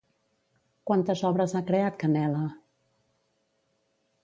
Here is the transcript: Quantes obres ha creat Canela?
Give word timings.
Quantes 0.91 1.21
obres 1.29 1.53
ha 1.59 1.61
creat 1.69 2.01
Canela? 2.05 2.41